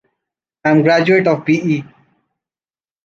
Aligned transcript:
I’m 0.65 0.79
a 0.79 0.81
graduate 0.81 1.27
of 1.27 1.45
B.E. 1.45 1.83